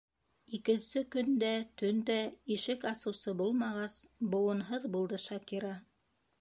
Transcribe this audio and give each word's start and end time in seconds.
Икенсе 0.57 1.01
көн 1.15 1.29
дә, 1.43 1.51
төн 1.81 1.99
дә 2.07 2.17
ишек 2.57 2.87
асыусы 2.93 3.35
булмағас, 3.43 4.01
быуынһыҙ 4.35 4.93
булды 4.97 5.25
Шакира. 5.29 5.79